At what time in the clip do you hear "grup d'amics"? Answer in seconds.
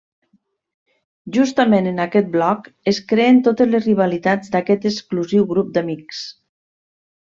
5.57-6.29